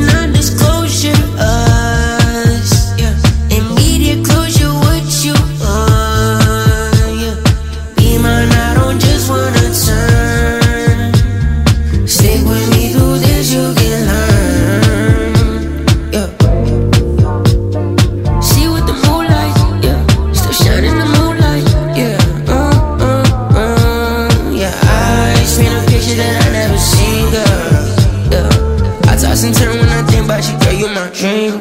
[0.00, 1.19] non-disclosure.
[31.12, 31.60] dream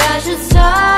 [0.00, 0.97] I should stop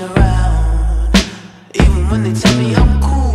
[0.00, 1.14] around,
[1.74, 3.27] even when they tell me I'm cool.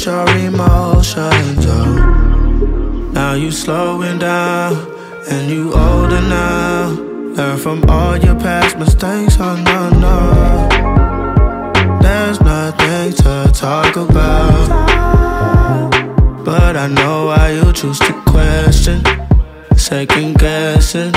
[0.00, 3.12] shut your emotions out.
[3.12, 4.74] Now you slowing down,
[5.28, 6.88] and you older now.
[7.36, 10.18] Learn from all your past mistakes, oh no, no.
[12.00, 14.68] There's nothing to talk about.
[16.46, 19.02] But I know why you choose to question,
[19.76, 21.14] second guessing.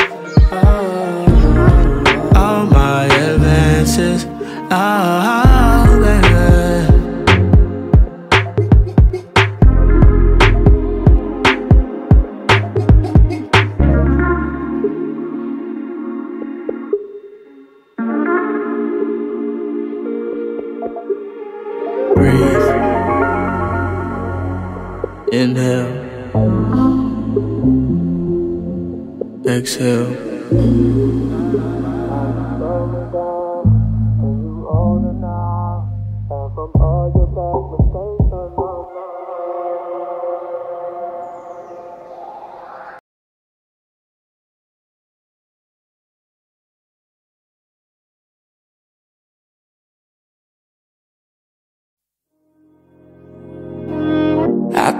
[2.35, 4.25] All my advances,
[4.69, 5.22] ah.
[25.33, 25.89] Inhale.
[29.47, 30.15] Exhale.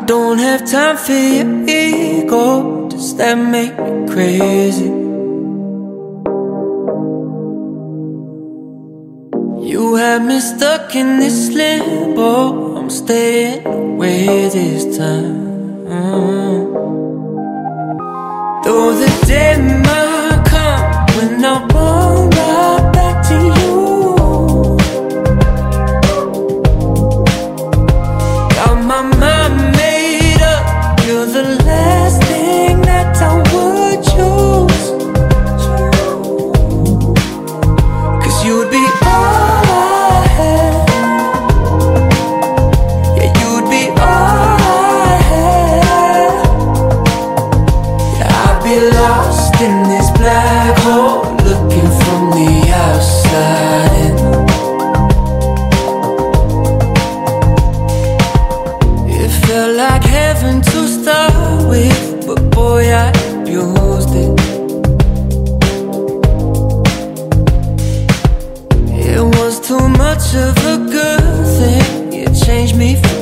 [0.06, 2.90] don't have time for your ego.
[2.90, 4.86] Does that make me crazy?
[9.70, 12.78] You have me stuck in this limbo.
[12.78, 15.86] I'm staying away this time.
[15.88, 16.74] Mm.
[18.64, 19.83] Though the day
[70.14, 72.14] much of a good thing.
[72.14, 73.13] You changed me.